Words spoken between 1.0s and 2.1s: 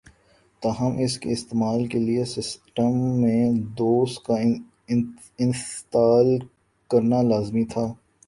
اس کے استعمال کے